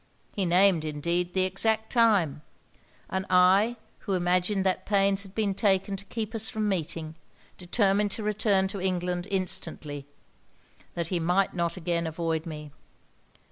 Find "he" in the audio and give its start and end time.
0.35-0.45, 11.09-11.19